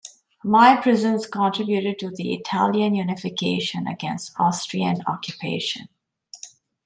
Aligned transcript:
"My 0.43 0.75
prisons" 0.77 1.27
contributed 1.27 1.99
to 1.99 2.09
the 2.09 2.33
Italian 2.33 2.95
unification, 2.95 3.85
against 3.85 4.33
Austrian 4.39 5.03
occupation. 5.05 5.89